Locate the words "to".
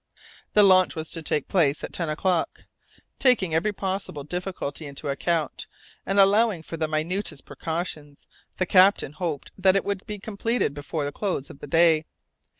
1.11-1.21